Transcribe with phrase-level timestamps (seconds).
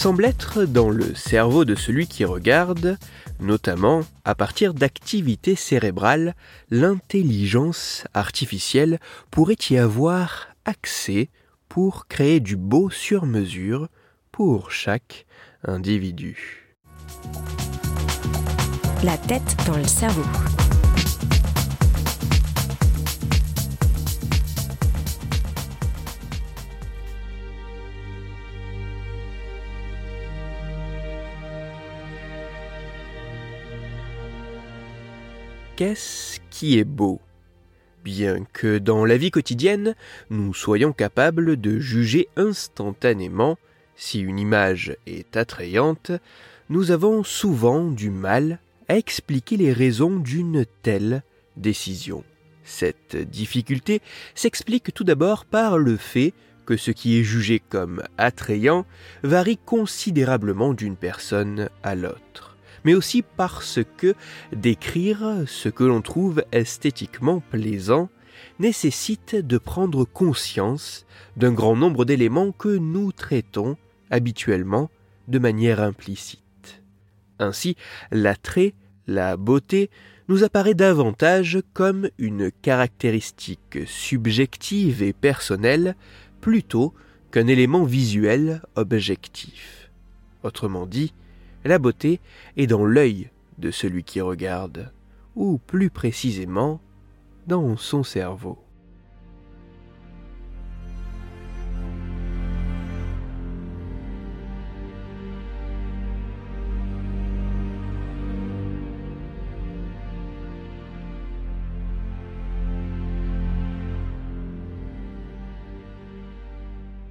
[0.00, 2.96] semble être dans le cerveau de celui qui regarde,
[3.38, 6.34] notamment à partir d'activités cérébrales,
[6.70, 8.98] l'intelligence artificielle
[9.30, 11.28] pourrait y avoir accès
[11.68, 13.88] pour créer du beau sur mesure
[14.32, 15.26] pour chaque
[15.64, 16.74] individu.
[19.04, 20.24] La tête dans le cerveau.
[35.80, 37.22] Qu'est-ce qui est beau?
[38.04, 39.94] Bien que dans la vie quotidienne,
[40.28, 43.56] nous soyons capables de juger instantanément
[43.96, 46.12] si une image est attrayante,
[46.68, 51.22] nous avons souvent du mal à expliquer les raisons d'une telle
[51.56, 52.24] décision.
[52.62, 54.02] Cette difficulté
[54.34, 56.34] s'explique tout d'abord par le fait
[56.66, 58.84] que ce qui est jugé comme attrayant
[59.22, 64.14] varie considérablement d'une personne à l'autre, mais aussi parce que
[64.54, 68.08] décrire ce que l'on trouve esthétiquement plaisant
[68.58, 71.06] nécessite de prendre conscience
[71.36, 73.76] d'un grand nombre d'éléments que nous traitons
[74.10, 74.90] habituellement
[75.28, 76.82] de manière implicite.
[77.38, 77.76] Ainsi,
[78.10, 78.74] l'attrait,
[79.06, 79.90] la beauté,
[80.28, 85.96] nous apparaît davantage comme une caractéristique subjective et personnelle
[86.40, 86.94] plutôt
[87.32, 89.90] qu'un élément visuel objectif.
[90.42, 91.12] Autrement dit,
[91.64, 92.20] la beauté
[92.56, 94.92] est dans l'œil de celui qui regarde,
[95.36, 96.80] ou plus précisément,
[97.46, 98.58] dans son cerveau.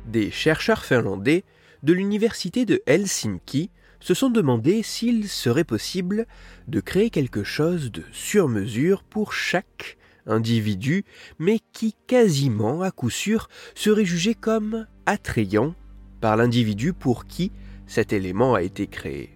[0.06, 1.44] Des chercheurs finlandais
[1.84, 6.26] de l'université de Helsinki se sont demandé s'il serait possible
[6.68, 11.06] de créer quelque chose de sur mesure pour chaque individu,
[11.38, 15.74] mais qui quasiment à coup sûr serait jugé comme attrayant
[16.22, 17.52] par l'individu pour qui
[17.88, 19.36] cet élément a été créé.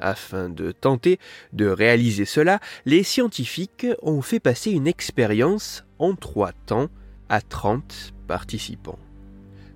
[0.00, 1.18] Afin de tenter
[1.52, 6.88] de réaliser cela, les scientifiques ont fait passer une expérience en trois temps
[7.28, 8.98] à 30 participants.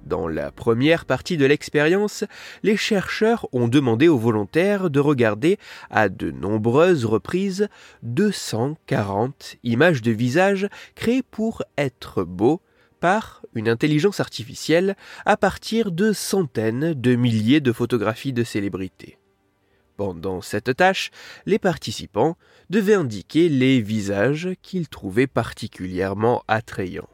[0.04, 2.24] Dans la première partie de l'expérience,
[2.62, 5.58] les chercheurs ont demandé aux volontaires de regarder
[5.90, 7.68] à de nombreuses reprises
[8.02, 12.60] 240 images de visage créées pour être beaux
[12.98, 19.18] par une intelligence artificielle à partir de centaines de milliers de photographies de célébrités.
[19.96, 21.10] Pendant cette tâche,
[21.44, 22.36] les participants
[22.70, 27.08] devaient indiquer les visages qu'ils trouvaient particulièrement attrayants.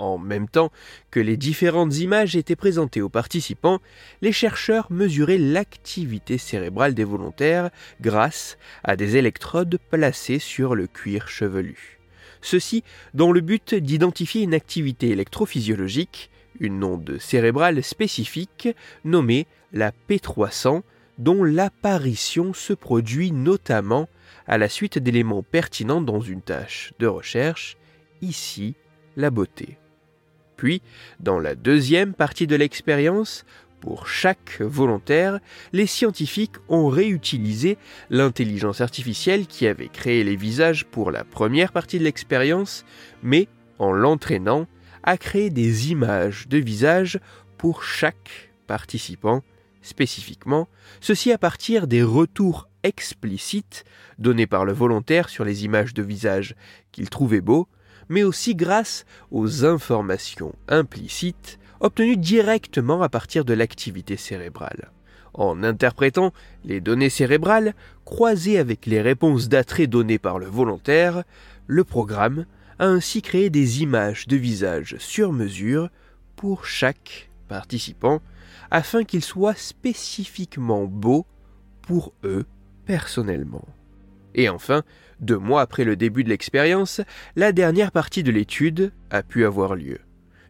[0.00, 0.72] En même temps
[1.10, 3.80] que les différentes images étaient présentées aux participants,
[4.22, 7.68] les chercheurs mesuraient l'activité cérébrale des volontaires
[8.00, 11.98] grâce à des électrodes placées sur le cuir chevelu.
[12.40, 18.68] Ceci dans le but d'identifier une activité électrophysiologique, une onde cérébrale spécifique
[19.04, 20.80] nommée la P300,
[21.18, 24.08] dont l'apparition se produit notamment
[24.46, 27.76] à la suite d'éléments pertinents dans une tâche de recherche,
[28.22, 28.74] ici
[29.16, 29.76] la beauté.
[30.60, 30.82] Puis,
[31.20, 33.46] dans la deuxième partie de l'expérience,
[33.80, 35.40] pour chaque volontaire,
[35.72, 37.78] les scientifiques ont réutilisé
[38.10, 42.84] l'intelligence artificielle qui avait créé les visages pour la première partie de l'expérience,
[43.22, 43.48] mais
[43.78, 44.66] en l'entraînant
[45.02, 47.18] à créer des images de visages
[47.56, 49.42] pour chaque participant.
[49.80, 50.68] Spécifiquement,
[51.00, 53.84] ceci à partir des retours explicites
[54.18, 56.54] donnés par le volontaire sur les images de visage
[56.92, 57.66] qu'il trouvait beaux,
[58.10, 64.90] mais aussi grâce aux informations implicites obtenues directement à partir de l'activité cérébrale.
[65.32, 66.32] En interprétant
[66.64, 67.74] les données cérébrales
[68.04, 71.22] croisées avec les réponses d'attrait données par le volontaire,
[71.66, 72.46] le programme
[72.80, 75.88] a ainsi créé des images de visage sur mesure
[76.34, 78.20] pour chaque participant
[78.70, 81.26] afin qu'ils soient spécifiquement beaux
[81.82, 82.44] pour eux
[82.86, 83.64] personnellement.
[84.34, 84.82] Et enfin,
[85.20, 87.00] deux mois après le début de l'expérience,
[87.36, 89.98] la dernière partie de l'étude a pu avoir lieu.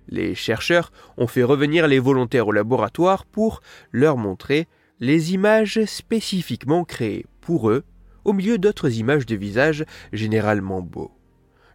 [0.09, 3.62] Les chercheurs ont fait revenir les volontaires au laboratoire pour
[3.93, 4.67] leur montrer
[4.99, 7.85] les images spécifiquement créées pour eux
[8.25, 11.12] au milieu d'autres images de visages généralement beaux.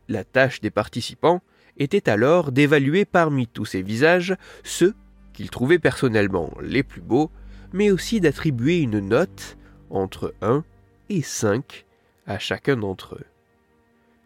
[0.08, 1.42] La tâche des participants
[1.78, 4.94] était alors d'évaluer parmi tous ces visages ceux
[5.34, 7.32] qu'ils trouvaient personnellement les plus beaux,
[7.74, 9.58] mais aussi d'attribuer une note
[9.90, 10.64] entre 1
[11.10, 11.86] et 5
[12.26, 13.26] à chacun d'entre eux.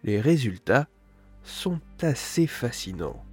[0.03, 0.87] Les résultats
[1.43, 3.25] sont assez fascinants.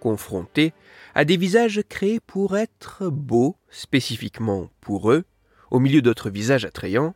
[0.00, 0.72] Confrontés
[1.14, 5.24] à des visages créés pour être beaux spécifiquement pour eux,
[5.70, 7.14] au milieu d'autres visages attrayants,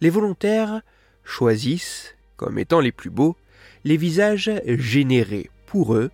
[0.00, 0.80] les volontaires
[1.24, 3.36] choisissent, comme étant les plus beaux,
[3.84, 6.10] les visages générés pour eux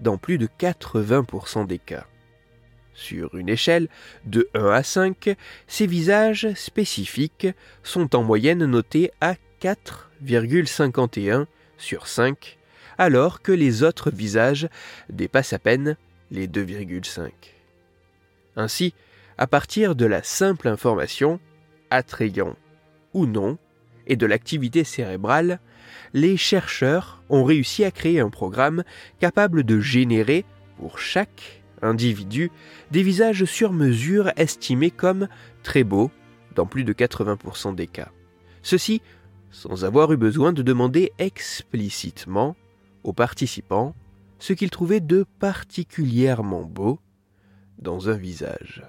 [0.00, 2.06] dans plus de 80% des cas.
[2.94, 3.88] Sur une échelle
[4.24, 5.36] de 1 à 5,
[5.66, 7.48] ces visages spécifiques
[7.82, 11.46] sont en moyenne notés à 4,51
[11.78, 12.58] sur 5
[13.00, 14.68] alors que les autres visages
[15.08, 15.96] dépassent à peine
[16.30, 17.30] les 2,5.
[18.56, 18.92] Ainsi,
[19.38, 21.40] à partir de la simple information,
[21.88, 22.56] attrayant
[23.14, 23.56] ou non,
[24.06, 25.60] et de l'activité cérébrale,
[26.12, 28.84] les chercheurs ont réussi à créer un programme
[29.18, 30.44] capable de générer,
[30.76, 32.50] pour chaque individu,
[32.90, 35.26] des visages sur mesure estimés comme
[35.62, 36.10] très beaux
[36.54, 38.10] dans plus de 80% des cas.
[38.62, 39.00] Ceci
[39.50, 42.56] sans avoir eu besoin de demander explicitement
[43.04, 43.94] aux participants
[44.38, 47.00] ce qu'ils trouvaient de particulièrement beau
[47.78, 48.82] dans un visage.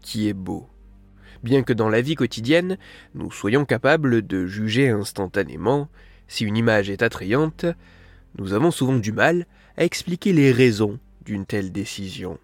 [0.00, 0.68] Qui est beau
[1.42, 2.78] Bien que dans la vie quotidienne,
[3.14, 5.88] nous soyons capables de juger instantanément
[6.28, 7.66] si une image est attrayante,
[8.38, 12.38] nous avons souvent du mal à expliquer les raisons d'une telle décision.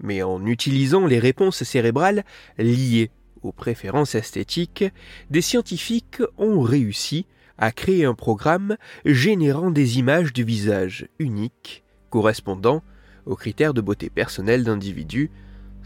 [0.00, 2.24] Mais en utilisant les réponses cérébrales
[2.58, 3.10] liées
[3.42, 4.84] aux préférences esthétiques,
[5.30, 7.26] des scientifiques ont réussi
[7.58, 12.82] à créer un programme générant des images du visage uniques correspondant
[13.24, 15.30] aux critères de beauté personnelle d'individus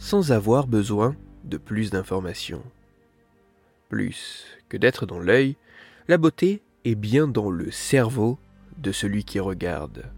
[0.01, 1.15] sans avoir besoin
[1.45, 2.65] de plus d'informations.
[3.91, 5.57] Plus que d'être dans l'œil,
[6.09, 8.39] la beauté est bien dans le cerveau
[8.79, 10.11] de celui qui regarde,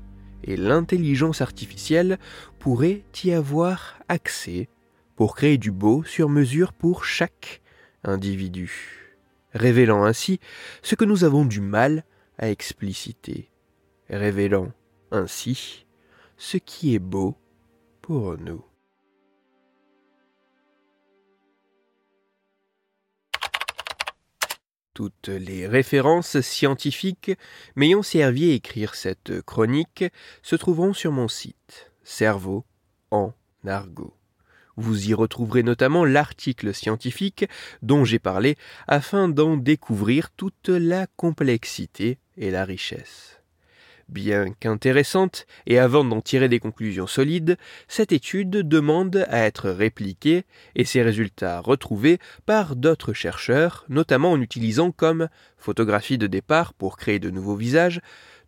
[0.44, 2.18] et l'intelligence artificielle
[2.60, 4.68] pourrait y avoir accès
[5.16, 7.60] pour créer du beau sur mesure pour chaque
[8.04, 9.16] individu,
[9.52, 10.38] révélant ainsi
[10.82, 12.04] ce que nous avons du mal
[12.38, 13.50] à expliciter,
[14.08, 14.72] révélant
[15.10, 15.86] ainsi
[16.36, 17.36] ce qui est beau
[18.00, 18.64] pour nous.
[24.94, 27.32] Toutes les références scientifiques
[27.76, 30.04] m'ayant servi à écrire cette chronique
[30.42, 32.64] se trouveront sur mon site Cerveau
[33.10, 33.32] en
[33.66, 34.14] argot.
[34.76, 37.46] Vous y retrouverez notamment l'article scientifique
[37.82, 38.56] dont j'ai parlé
[38.86, 43.41] afin d'en découvrir toute la complexité et la richesse.
[44.08, 47.56] Bien qu'intéressante, et avant d'en tirer des conclusions solides,
[47.88, 50.44] cette étude demande à être répliquée
[50.74, 56.96] et ses résultats retrouvés par d'autres chercheurs, notamment en utilisant comme photographie de départ pour
[56.96, 58.00] créer de nouveaux visages,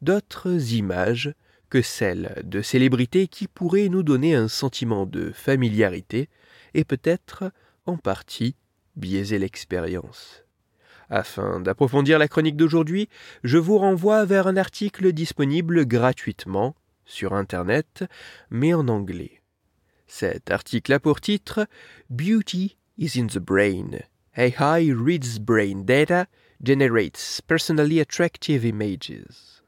[0.02, 1.34] d'autres images
[1.70, 6.28] que celles de célébrités qui pourraient nous donner un sentiment de familiarité
[6.74, 7.50] et peut-être
[7.86, 8.54] en partie
[8.96, 10.43] biaiser l'expérience.
[11.10, 13.08] Afin d'approfondir la chronique d'aujourd'hui,
[13.42, 18.04] je vous renvoie vers un article disponible gratuitement sur Internet,
[18.50, 19.42] mais en anglais.
[20.06, 21.66] Cet article a pour titre
[22.10, 24.00] Beauty is in the brain.
[24.36, 26.26] AI reads brain data,
[26.62, 29.62] generates personally attractive images.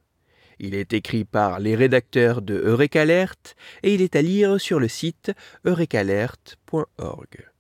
[0.59, 4.81] Il est écrit par les rédacteurs de Eureka Alert et il est à lire sur
[4.81, 5.33] le site
[5.67, 7.56] eurekalert.org.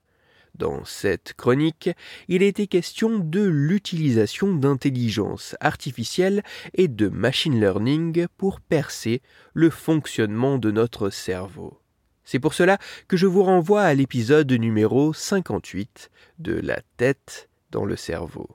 [0.58, 1.90] Dans cette chronique,
[2.28, 9.20] il était question de l'utilisation d'intelligence artificielle et de machine learning pour percer
[9.52, 11.78] le fonctionnement de notre cerveau.
[12.24, 17.84] C'est pour cela que je vous renvoie à l'épisode numéro 58 de La tête dans
[17.84, 18.48] le cerveau.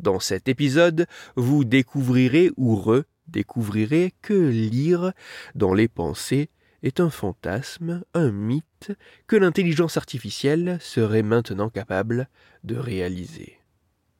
[0.00, 5.12] Dans cet épisode, vous découvrirez ou redécouvrirez que lire
[5.54, 6.50] dans les pensées
[6.82, 8.92] est un fantasme, un mythe
[9.26, 12.28] que l'intelligence artificielle serait maintenant capable
[12.64, 13.58] de réaliser.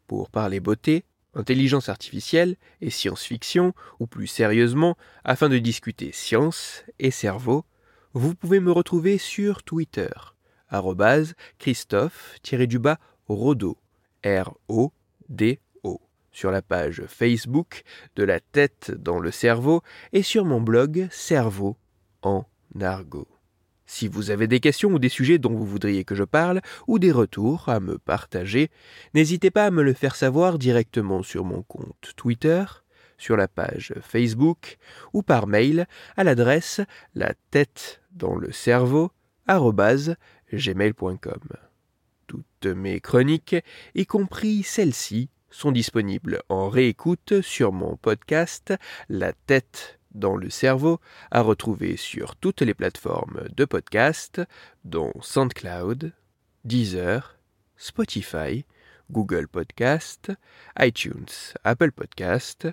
[0.06, 7.10] Pour parler beauté, intelligence artificielle et science-fiction, ou plus sérieusement, afin de discuter science et
[7.10, 7.64] cerveau,
[8.12, 10.08] vous pouvez me retrouver sur Twitter,
[11.58, 13.78] Christophe-Rodo,
[14.24, 16.00] R-O-D-O,
[16.32, 17.82] sur la page Facebook
[18.16, 19.82] de la tête dans le cerveau
[20.12, 21.76] et sur mon blog Cerveau
[22.26, 22.44] en
[22.80, 23.28] argot.
[23.86, 26.98] Si vous avez des questions ou des sujets dont vous voudriez que je parle, ou
[26.98, 28.68] des retours à me partager,
[29.14, 32.64] n'hésitez pas à me le faire savoir directement sur mon compte Twitter,
[33.16, 34.76] sur la page Facebook,
[35.12, 36.80] ou par mail à l'adresse
[37.14, 39.12] la tête dans le cerveau
[40.52, 41.40] gmail.com.
[42.26, 43.56] Toutes mes chroniques,
[43.94, 48.74] y compris celles-ci, sont disponibles en réécoute sur mon podcast
[49.08, 54.40] La tête dans le cerveau, à retrouver sur toutes les plateformes de podcast,
[54.84, 56.12] dont SoundCloud,
[56.64, 57.38] Deezer,
[57.76, 58.64] Spotify,
[59.10, 60.32] Google Podcast,
[60.80, 62.68] iTunes, Apple Podcast,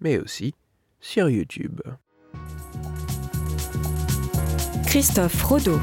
[0.00, 0.54] mais aussi
[1.00, 1.80] sur YouTube.
[4.86, 5.80] Christophe Rodeau.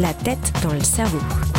[0.00, 1.49] La tête dans le cerveau.